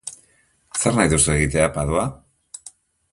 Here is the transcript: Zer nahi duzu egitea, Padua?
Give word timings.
Zer 0.83 0.95
nahi 0.99 1.11
duzu 1.11 1.35
egitea, 1.35 1.67
Padua? 1.77 2.07